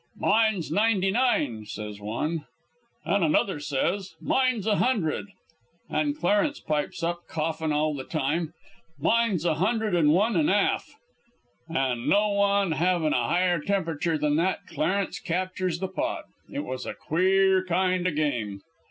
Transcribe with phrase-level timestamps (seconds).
[0.17, 2.45] "'Mine's ninety nine,' says one.
[3.05, 5.27] "An' another says: "'Mine's a hundred.'
[5.91, 8.51] "An' Clarence pipes up coughin' all the time:
[8.97, 10.95] "'Mine's a hundred 'n one 'n 'alf.'
[11.69, 16.23] "An', no one havin' a higher tempriture than that, Clarence captures the pot.
[16.51, 18.61] It was a queer kind o' game.